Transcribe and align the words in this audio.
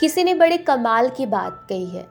किसी 0.00 0.24
ने 0.24 0.34
बड़े 0.34 0.58
कमाल 0.58 1.08
की 1.08 1.26
बात 1.26 1.66
कही 1.68 1.86
है 1.86 2.10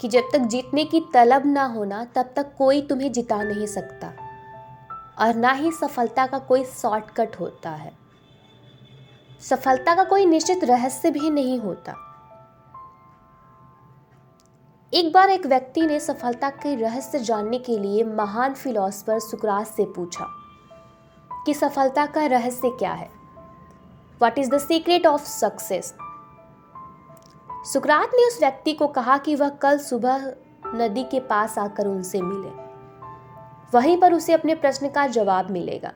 कि 0.00 0.08
जब 0.08 0.22
तक 0.32 0.38
जीतने 0.38 0.84
की 0.84 1.00
तलब 1.14 1.46
ना 1.46 1.64
होना 1.64 2.04
तब 2.04 2.32
तक 2.36 2.54
कोई 2.58 2.82
तुम्हें 2.82 3.12
जिता 3.12 3.42
नहीं 3.42 3.66
सकता। 3.66 4.12
और 5.18 5.34
ना 5.34 5.52
ही 5.52 5.72
सफलता 5.72 6.26
का 6.26 6.38
कोई 6.38 6.64
शॉर्टकट 6.64 7.40
होता 7.40 7.70
है। 7.70 7.92
सफलता 9.40 9.94
का 9.94 10.04
कोई 10.04 10.26
निश्चित 10.26 10.64
रहस्य 10.64 11.10
भी 11.10 11.30
नहीं 11.30 11.58
होता। 11.58 11.94
एक 14.94 15.12
बार 15.12 15.30
एक 15.30 15.46
व्यक्ति 15.46 15.80
ने 15.80 16.00
सफलता 16.00 16.50
के 16.50 16.74
रहस्य 16.74 17.18
जानने 17.18 17.58
के 17.58 17.78
लिए 17.78 18.04
महान 18.04 18.54
फिलोसफर 18.54 19.18
सुकरात 19.18 19.66
से 19.66 19.84
पूछा 19.84 20.26
कि 21.46 21.54
सफलता 21.54 22.06
का 22.06 22.26
रहस्य 22.26 22.70
क्या 22.70 22.92
है? 22.92 23.10
What 24.22 24.38
is 24.38 24.50
the 24.50 24.58
secret 24.58 25.06
of 25.06 25.24
success 25.24 25.94
सुकरात 27.64 28.10
ने 28.14 28.26
उस 28.26 28.38
व्यक्ति 28.40 28.72
को 28.72 28.86
कहा 28.86 29.16
कि 29.18 29.34
वह 29.34 29.48
कल 29.48 29.78
सुबह 29.78 30.24
नदी 30.66 31.02
के 31.04 31.18
पास 31.20 31.58
आकर 31.58 31.86
उनसे 31.86 32.20
मिले। 32.22 32.48
वहीं 33.74 33.96
पर 33.96 34.14
उसे 34.14 34.32
अपने 34.32 34.54
प्रश्न 34.54 34.88
का 34.88 35.06
जवाब 35.06 35.50
मिलेगा। 35.50 35.92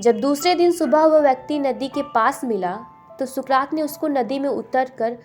जब 0.00 0.20
दूसरे 0.20 0.54
दिन 0.54 0.72
सुबह 0.72 1.04
वह 1.04 1.18
व्यक्ति 1.18 1.58
नदी 1.58 1.88
के 1.88 2.02
पास 2.14 2.44
मिला 2.44 2.74
तो 3.18 3.26
सुकरात 3.26 3.72
ने 3.74 3.82
उसको 3.82 4.08
नदी 4.08 4.38
में 4.38 4.48
उतर 4.48 4.90
कर 4.98 5.16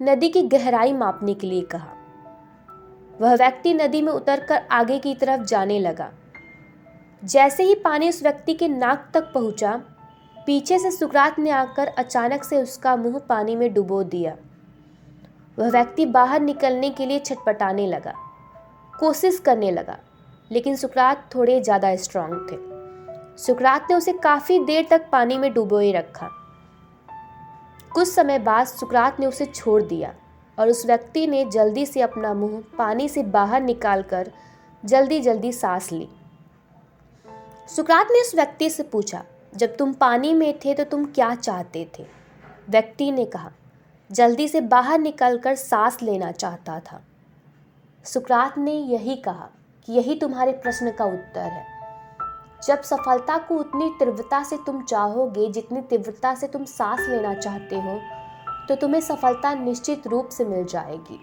नदी 0.00 0.28
की 0.28 0.42
गहराई 0.42 0.92
मापने 0.92 1.34
के 1.34 1.46
लिए 1.46 1.62
कहा। 1.62 1.92
वह 3.20 3.34
व्यक्ति 3.34 3.74
नदी 3.74 4.02
में 4.02 4.12
उतर 4.12 4.40
कर 4.40 4.62
आगे 4.70 4.98
की 4.98 5.14
तरफ़ 5.14 5.44
जाने 5.44 5.78
लगा। 5.80 6.10
जैसे 7.24 7.62
ही 7.62 7.74
पानी 7.74 8.08
उस 8.08 8.22
व्यक्ति 8.22 8.54
के 8.54 8.68
नाक 8.68 9.10
तक 9.14 9.30
पहुँचा, 9.34 9.76
पीछे 10.46 10.78
से 10.78 10.90
सुकरात 10.90 11.38
ने 11.38 11.50
आकर 11.50 11.88
अचानक 11.88 12.44
से 12.44 12.62
उसका 12.62 12.96
मुँह 12.96 13.18
पानी 13.18 13.56
में 13.56 13.72
डुबो 13.74 14.02
दिया। 14.02 14.36
वह 15.58 15.70
व्यक्ति 15.70 16.06
बाहर 16.06 16.40
निकलने 16.40 16.90
के 16.90 17.06
लिए 17.06 17.18
छटपटाने 17.18 17.86
लगा, 17.86 18.14
कोशिश 18.94 19.38
करने 19.38 19.70
लगा, 19.70 19.98
लेकिन 20.50 20.76
सुकरात 20.76 21.28
थोड़े 21.34 21.60
ज़्यादा 21.60 21.94
स्ट्रांग 21.96 22.34
थे। 22.50 22.56
सुकरात 23.36 23.86
ने 23.90 23.96
उसे 23.96 24.12
काफ़ी 24.14 24.58
देर 24.64 24.86
तक 24.90 25.08
पानी 25.12 25.38
में 25.38 25.52
डुबोए 25.54 25.92
रखा। 25.92 26.28
कुछ 27.94 28.08
समय 28.08 28.38
बाद 28.38 28.66
सुकरात 28.66 29.20
ने 29.20 29.26
उसे 29.26 29.46
छोड़ 29.46 29.82
दिया 29.82 30.12
और 30.58 30.68
उस 30.68 30.84
व्यक्ति 30.86 31.26
ने 31.26 31.44
जल्दी 31.44 31.86
से 31.86 32.00
अपना 32.00 32.34
मुँह 32.34 32.62
पानी 32.78 33.08
से 33.08 33.22
बाहर 33.22 33.62
निकालकर 33.62 34.30
जल्दी 34.84 35.20
जल्दी 35.20 35.52
सांस 35.52 35.90
ली। 35.92 36.08
सुकरात 37.68 38.08
ने 38.10 38.20
उस 38.20 38.34
व्यक्ति 38.34 38.70
से 38.70 38.82
पूछा, 38.82 39.22
जब 39.52 39.76
तुम 39.76 39.92
पानी 39.92 40.32
में 40.34 40.58
थे 40.58 40.74
तो 40.74 40.84
तुम 40.84 41.04
क्या 41.04 41.34
चाहते 41.34 41.86
थे? 41.98 42.06
व्यक्ति 42.68 43.10
ने 43.12 43.24
कहा 43.26 43.50
जल्दी 44.10 44.46
से 44.48 44.60
बाहर 44.60 44.98
निकलकर 44.98 45.54
सांस 45.54 46.02
लेना 46.02 46.30
चाहता 46.32 46.78
था। 46.80 47.00
सुकरात 48.04 48.58
ने 48.58 48.72
यही 48.72 49.16
कहा 49.16 49.48
कि 49.88 49.92
यही 49.92 50.14
तुम्हारे 50.14 50.52
प्रश्न 50.52 50.90
का 50.90 51.04
उत्तर 51.04 51.40
है। 51.40 51.66
जब 52.66 52.82
सफलता 52.82 53.38
को 53.38 53.54
उतनी 53.54 53.88
तीव्रता 53.98 54.42
से 54.44 54.56
तुम 54.56 54.82
चाहोगे, 54.82 55.50
जितनी 55.50 55.80
तीव्रता 55.80 56.34
से 56.34 56.46
तुम 56.46 56.64
सांस 56.64 57.06
लेना 57.08 57.34
चाहते 57.34 57.80
हो 57.80 57.98
तो 58.68 58.74
तुम्हें 58.74 59.00
सफलता 59.00 59.54
निश्चित 59.54 60.06
रूप 60.06 60.28
से 60.28 60.44
मिल 60.44 60.64
जाएगी। 60.64 61.20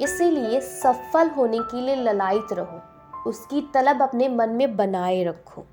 इसीलिए 0.00 0.60
सफल 0.60 1.30
होने 1.30 1.58
के 1.60 1.80
लिए 1.80 1.96
ललायत 1.96 2.52
रहो। 2.52 2.80
उसकी 3.26 3.60
तलब 3.74 4.02
अपने 4.02 4.28
मन 4.28 4.50
में 4.50 4.76
बनाए 4.76 5.22
रखो। 5.24 5.64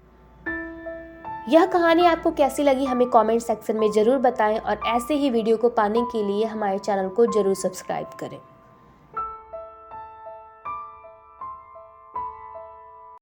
यह 1.50 1.66
कहानी 1.66 2.06
आपको 2.06 2.32
कैसी 2.32 2.64
लगी 2.64 2.86
हमें 2.86 3.08
कमेंट 3.10 3.42
सेक्शन 3.42 3.78
में 3.78 3.92
ज़रूर 3.92 4.18
बताएँ 4.18 4.58
और 4.60 4.80
ऐसे 4.88 5.14
ही 5.14 5.30
वीडियो 5.30 5.58
को 5.58 5.70
पाने 5.72 6.02
के 6.12 6.24
लिए 6.24 6.46
हमारे 6.46 6.78
चैनल 6.80 7.10
को 7.10 7.26
ज़रूर 7.28 7.56
सब्सक्राइब 7.56 8.08
करें। 8.20 8.40